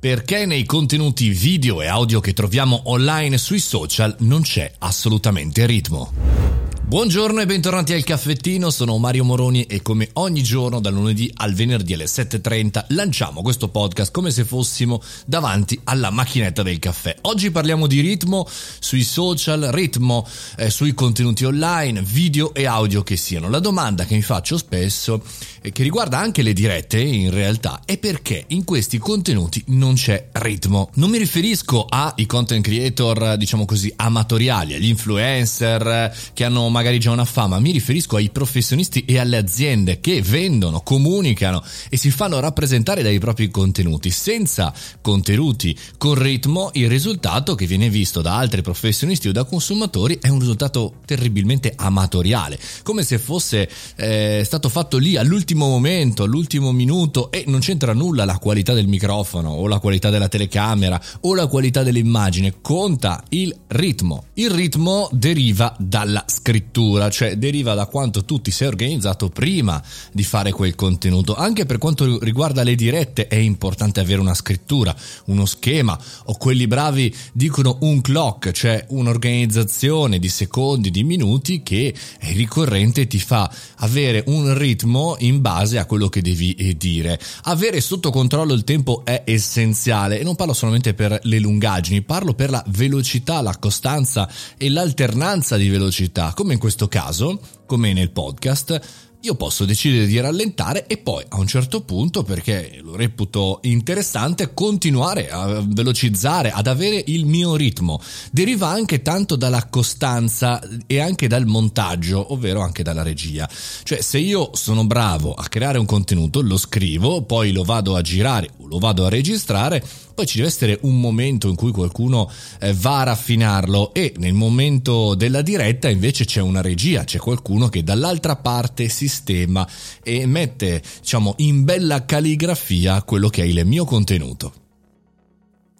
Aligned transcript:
Perché 0.00 0.46
nei 0.46 0.64
contenuti 0.64 1.28
video 1.28 1.82
e 1.82 1.86
audio 1.86 2.20
che 2.20 2.32
troviamo 2.32 2.80
online 2.84 3.36
sui 3.36 3.58
social 3.58 4.16
non 4.20 4.40
c'è 4.40 4.72
assolutamente 4.78 5.66
ritmo. 5.66 6.49
Buongiorno 6.90 7.40
e 7.40 7.46
bentornati 7.46 7.92
al 7.92 8.02
caffettino, 8.02 8.68
sono 8.68 8.98
Mario 8.98 9.22
Moroni 9.22 9.62
e 9.62 9.80
come 9.80 10.08
ogni 10.14 10.42
giorno 10.42 10.80
dal 10.80 10.92
lunedì 10.92 11.32
al 11.36 11.54
venerdì 11.54 11.94
alle 11.94 12.06
7.30 12.06 12.86
lanciamo 12.88 13.42
questo 13.42 13.68
podcast 13.68 14.10
come 14.10 14.32
se 14.32 14.44
fossimo 14.44 15.00
davanti 15.24 15.80
alla 15.84 16.10
macchinetta 16.10 16.64
del 16.64 16.80
caffè. 16.80 17.14
Oggi 17.20 17.52
parliamo 17.52 17.86
di 17.86 18.00
ritmo 18.00 18.44
sui 18.80 19.04
social, 19.04 19.68
ritmo 19.70 20.26
eh, 20.56 20.68
sui 20.68 20.92
contenuti 20.92 21.44
online, 21.44 22.02
video 22.02 22.52
e 22.54 22.66
audio 22.66 23.04
che 23.04 23.14
siano. 23.14 23.48
La 23.48 23.60
domanda 23.60 24.04
che 24.04 24.16
mi 24.16 24.22
faccio 24.22 24.58
spesso 24.58 25.22
e 25.62 25.70
che 25.70 25.84
riguarda 25.84 26.18
anche 26.18 26.42
le 26.42 26.52
dirette 26.52 27.00
in 27.00 27.30
realtà 27.30 27.82
è 27.84 27.98
perché 27.98 28.46
in 28.48 28.64
questi 28.64 28.98
contenuti 28.98 29.62
non 29.68 29.94
c'è 29.94 30.30
ritmo. 30.32 30.90
Non 30.94 31.10
mi 31.10 31.18
riferisco 31.18 31.84
ai 31.84 32.26
content 32.26 32.64
creator 32.64 33.36
diciamo 33.36 33.64
così 33.64 33.92
amatoriali, 33.94 34.74
agli 34.74 34.88
influencer 34.88 36.12
che 36.32 36.44
hanno 36.44 36.68
magari 36.80 36.98
già 36.98 37.10
una 37.10 37.26
fama, 37.26 37.58
mi 37.58 37.72
riferisco 37.72 38.16
ai 38.16 38.30
professionisti 38.30 39.04
e 39.04 39.18
alle 39.18 39.36
aziende 39.36 40.00
che 40.00 40.22
vendono, 40.22 40.80
comunicano 40.80 41.62
e 41.90 41.98
si 41.98 42.10
fanno 42.10 42.40
rappresentare 42.40 43.02
dai 43.02 43.18
propri 43.18 43.50
contenuti. 43.50 44.08
Senza 44.08 44.72
contenuti 45.02 45.76
con 45.98 46.14
ritmo, 46.14 46.70
il 46.72 46.88
risultato 46.88 47.54
che 47.54 47.66
viene 47.66 47.90
visto 47.90 48.22
da 48.22 48.38
altri 48.38 48.62
professionisti 48.62 49.28
o 49.28 49.32
da 49.32 49.44
consumatori 49.44 50.18
è 50.22 50.28
un 50.28 50.38
risultato 50.38 50.94
terribilmente 51.04 51.74
amatoriale, 51.76 52.58
come 52.82 53.02
se 53.02 53.18
fosse 53.18 53.68
eh, 53.96 54.40
stato 54.42 54.70
fatto 54.70 54.96
lì 54.96 55.18
all'ultimo 55.18 55.68
momento, 55.68 56.22
all'ultimo 56.22 56.72
minuto 56.72 57.30
e 57.30 57.44
non 57.46 57.60
c'entra 57.60 57.92
nulla 57.92 58.24
la 58.24 58.38
qualità 58.38 58.72
del 58.72 58.88
microfono 58.88 59.50
o 59.50 59.66
la 59.66 59.80
qualità 59.80 60.08
della 60.08 60.28
telecamera 60.28 60.98
o 61.20 61.34
la 61.34 61.46
qualità 61.46 61.82
dell'immagine, 61.82 62.54
conta 62.62 63.22
il 63.28 63.54
ritmo. 63.66 64.24
Il 64.34 64.48
ritmo 64.48 65.10
deriva 65.12 65.76
dalla 65.78 66.24
scrittura 66.26 66.69
scrittura, 66.70 67.10
cioè 67.10 67.36
deriva 67.36 67.74
da 67.74 67.86
quanto 67.86 68.24
tu 68.24 68.40
ti 68.40 68.52
sei 68.52 68.68
organizzato 68.68 69.28
prima 69.28 69.82
di 70.12 70.22
fare 70.22 70.52
quel 70.52 70.76
contenuto. 70.76 71.34
Anche 71.34 71.66
per 71.66 71.78
quanto 71.78 72.22
riguarda 72.22 72.62
le 72.62 72.76
dirette 72.76 73.26
è 73.26 73.34
importante 73.34 73.98
avere 73.98 74.20
una 74.20 74.34
scrittura, 74.34 74.94
uno 75.26 75.46
schema 75.46 75.98
o 76.26 76.36
quelli 76.36 76.68
bravi 76.68 77.14
dicono 77.32 77.78
un 77.80 78.00
clock, 78.00 78.52
cioè 78.52 78.84
un'organizzazione 78.88 80.18
di 80.20 80.28
secondi, 80.28 80.90
di 80.90 81.02
minuti 81.02 81.62
che 81.62 81.92
è 82.18 82.32
ricorrente 82.32 83.02
e 83.02 83.06
ti 83.08 83.18
fa 83.18 83.50
avere 83.78 84.22
un 84.28 84.56
ritmo 84.56 85.16
in 85.18 85.40
base 85.40 85.78
a 85.78 85.86
quello 85.86 86.08
che 86.08 86.22
devi 86.22 86.54
eh, 86.54 86.76
dire. 86.76 87.18
Avere 87.44 87.80
sotto 87.80 88.10
controllo 88.10 88.52
il 88.52 88.62
tempo 88.62 89.02
è 89.04 89.22
essenziale 89.26 90.20
e 90.20 90.22
non 90.22 90.36
parlo 90.36 90.52
solamente 90.52 90.94
per 90.94 91.18
le 91.24 91.38
lungaggini, 91.40 92.02
parlo 92.02 92.34
per 92.34 92.50
la 92.50 92.62
velocità, 92.68 93.40
la 93.40 93.56
costanza 93.58 94.30
e 94.56 94.68
l'alternanza 94.68 95.56
di 95.56 95.68
velocità, 95.68 96.32
come 96.34 96.52
in 96.52 96.58
questo 96.60 96.86
caso, 96.86 97.40
come 97.66 97.92
nel 97.92 98.12
podcast, 98.12 99.08
io 99.22 99.34
posso 99.34 99.66
decidere 99.66 100.06
di 100.06 100.18
rallentare 100.18 100.86
e 100.86 100.96
poi 100.96 101.22
a 101.28 101.38
un 101.38 101.46
certo 101.46 101.82
punto, 101.82 102.22
perché 102.22 102.78
lo 102.82 102.96
reputo 102.96 103.58
interessante, 103.64 104.54
continuare 104.54 105.28
a 105.28 105.62
velocizzare, 105.62 106.50
ad 106.50 106.66
avere 106.66 107.02
il 107.08 107.26
mio 107.26 107.54
ritmo. 107.54 108.00
Deriva 108.32 108.68
anche 108.68 109.02
tanto 109.02 109.36
dalla 109.36 109.66
costanza 109.68 110.58
e 110.86 111.00
anche 111.00 111.28
dal 111.28 111.44
montaggio, 111.44 112.32
ovvero 112.32 112.62
anche 112.62 112.82
dalla 112.82 113.02
regia. 113.02 113.46
Cioè 113.82 114.00
se 114.00 114.18
io 114.18 114.52
sono 114.54 114.86
bravo 114.86 115.34
a 115.34 115.44
creare 115.48 115.78
un 115.78 115.86
contenuto, 115.86 116.40
lo 116.40 116.56
scrivo, 116.56 117.22
poi 117.22 117.52
lo 117.52 117.62
vado 117.62 117.96
a 117.96 118.00
girare 118.00 118.48
lo 118.70 118.78
vado 118.78 119.04
a 119.04 119.08
registrare, 119.08 119.84
poi 120.14 120.26
ci 120.26 120.36
deve 120.36 120.48
essere 120.48 120.78
un 120.82 121.00
momento 121.00 121.48
in 121.48 121.56
cui 121.56 121.72
qualcuno 121.72 122.30
eh, 122.60 122.72
va 122.72 123.00
a 123.00 123.04
raffinarlo 123.04 123.92
e 123.92 124.14
nel 124.18 124.32
momento 124.32 125.14
della 125.16 125.42
diretta 125.42 125.88
invece 125.88 126.24
c'è 126.24 126.40
una 126.40 126.62
regia, 126.62 127.02
c'è 127.02 127.18
qualcuno 127.18 127.68
che 127.68 127.82
dall'altra 127.82 128.36
parte 128.36 128.88
sistema 128.88 129.68
e 130.04 130.24
mette, 130.26 130.82
diciamo, 131.00 131.34
in 131.38 131.64
bella 131.64 132.04
calligrafia 132.04 133.02
quello 133.02 133.28
che 133.28 133.42
è 133.42 133.46
il 133.46 133.66
mio 133.66 133.84
contenuto. 133.84 134.52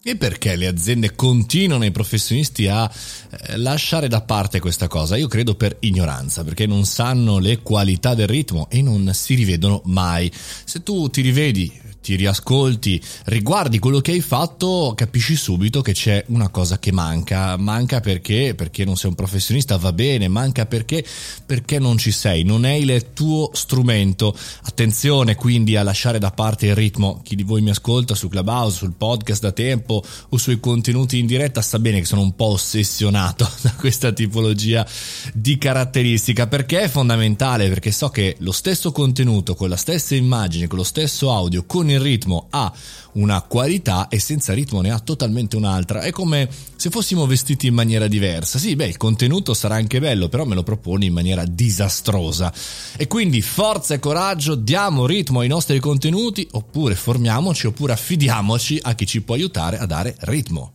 E 0.02 0.16
perché 0.16 0.56
le 0.56 0.66
aziende 0.66 1.14
continuano 1.14 1.84
i 1.84 1.90
professionisti 1.90 2.66
a 2.66 2.90
eh, 2.90 3.58
lasciare 3.58 4.08
da 4.08 4.22
parte 4.22 4.58
questa 4.58 4.88
cosa? 4.88 5.18
Io 5.18 5.28
credo 5.28 5.54
per 5.54 5.76
ignoranza, 5.80 6.42
perché 6.42 6.66
non 6.66 6.86
sanno 6.86 7.38
le 7.38 7.58
qualità 7.58 8.14
del 8.14 8.26
ritmo 8.26 8.68
e 8.70 8.80
non 8.80 9.10
si 9.12 9.34
rivedono 9.34 9.82
mai. 9.84 10.32
Se 10.64 10.82
tu 10.82 11.08
ti 11.10 11.20
rivedi 11.20 11.70
ti 12.02 12.16
riascolti, 12.16 13.00
riguardi 13.24 13.78
quello 13.78 14.00
che 14.00 14.12
hai 14.12 14.20
fatto, 14.20 14.94
capisci 14.96 15.36
subito 15.36 15.82
che 15.82 15.92
c'è 15.92 16.24
una 16.28 16.48
cosa 16.48 16.78
che 16.78 16.92
manca. 16.92 17.56
Manca 17.56 18.00
perché? 18.00 18.54
Perché 18.54 18.84
non 18.84 18.96
sei 18.96 19.10
un 19.10 19.16
professionista, 19.16 19.76
va 19.76 19.92
bene, 19.92 20.28
manca 20.28 20.64
perché? 20.66 21.04
Perché 21.44 21.78
non 21.78 21.98
ci 21.98 22.10
sei, 22.10 22.42
non 22.42 22.64
è 22.64 22.72
il 22.72 23.08
tuo 23.12 23.50
strumento. 23.52 24.34
Attenzione 24.62 25.34
quindi 25.34 25.76
a 25.76 25.82
lasciare 25.82 26.18
da 26.18 26.30
parte 26.30 26.66
il 26.66 26.74
ritmo. 26.74 27.20
Chi 27.22 27.36
di 27.36 27.42
voi 27.42 27.60
mi 27.60 27.70
ascolta 27.70 28.14
su 28.14 28.28
Clubhouse, 28.28 28.78
sul 28.78 28.94
podcast 28.96 29.42
da 29.42 29.52
tempo 29.52 30.02
o 30.30 30.36
sui 30.38 30.58
contenuti 30.58 31.18
in 31.18 31.26
diretta 31.26 31.60
sa 31.60 31.78
bene 31.78 32.00
che 32.00 32.06
sono 32.06 32.22
un 32.22 32.34
po' 32.34 32.52
ossessionato 32.52 33.48
da 33.60 33.74
questa 33.74 34.12
tipologia 34.12 34.86
di 35.34 35.58
caratteristica 35.58 36.46
perché 36.46 36.80
è 36.80 36.88
fondamentale, 36.88 37.68
perché 37.68 37.90
so 37.90 38.08
che 38.08 38.36
lo 38.38 38.52
stesso 38.52 38.90
contenuto, 38.90 39.54
con 39.54 39.68
la 39.68 39.76
stessa 39.76 40.14
immagine, 40.14 40.66
con 40.66 40.78
lo 40.78 40.84
stesso 40.84 41.30
audio, 41.30 41.64
con 41.66 41.89
il 41.92 42.00
ritmo 42.00 42.46
ha 42.50 42.72
una 43.12 43.42
qualità 43.42 44.08
e 44.08 44.18
senza 44.18 44.52
ritmo 44.52 44.80
ne 44.80 44.90
ha 44.90 44.98
totalmente 44.98 45.56
un'altra. 45.56 46.00
È 46.02 46.10
come 46.10 46.48
se 46.76 46.90
fossimo 46.90 47.26
vestiti 47.26 47.66
in 47.66 47.74
maniera 47.74 48.06
diversa. 48.06 48.58
Sì, 48.58 48.76
beh, 48.76 48.86
il 48.86 48.96
contenuto 48.96 49.54
sarà 49.54 49.74
anche 49.74 50.00
bello, 50.00 50.28
però 50.28 50.44
me 50.44 50.54
lo 50.54 50.62
proponi 50.62 51.06
in 51.06 51.12
maniera 51.12 51.44
disastrosa. 51.44 52.52
E 52.96 53.06
quindi 53.06 53.42
forza 53.42 53.94
e 53.94 53.98
coraggio, 53.98 54.54
diamo 54.54 55.06
ritmo 55.06 55.40
ai 55.40 55.48
nostri 55.48 55.78
contenuti, 55.80 56.46
oppure 56.52 56.94
formiamoci, 56.94 57.66
oppure 57.66 57.92
affidiamoci 57.92 58.78
a 58.82 58.94
chi 58.94 59.06
ci 59.06 59.22
può 59.22 59.34
aiutare 59.34 59.78
a 59.78 59.86
dare 59.86 60.16
ritmo. 60.20 60.72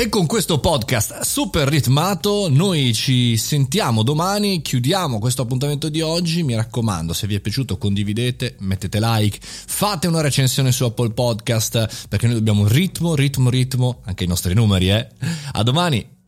E 0.00 0.08
con 0.08 0.24
questo 0.24 0.60
podcast 0.60 1.20
super 1.24 1.68
ritmato 1.68 2.48
noi 2.48 2.94
ci 2.94 3.36
sentiamo 3.36 4.02
domani, 4.02 4.62
chiudiamo 4.62 5.18
questo 5.18 5.42
appuntamento 5.42 5.90
di 5.90 6.00
oggi, 6.00 6.42
mi 6.42 6.54
raccomando 6.54 7.12
se 7.12 7.26
vi 7.26 7.34
è 7.34 7.40
piaciuto 7.40 7.76
condividete, 7.76 8.56
mettete 8.60 8.98
like, 8.98 9.38
fate 9.42 10.06
una 10.06 10.22
recensione 10.22 10.72
su 10.72 10.84
Apple 10.84 11.10
Podcast 11.10 12.06
perché 12.08 12.24
noi 12.24 12.36
dobbiamo 12.36 12.66
ritmo, 12.66 13.14
ritmo, 13.14 13.50
ritmo, 13.50 14.00
anche 14.06 14.24
i 14.24 14.26
nostri 14.26 14.54
numeri 14.54 14.88
eh. 14.88 15.06
A 15.52 15.62
domani! 15.62 16.19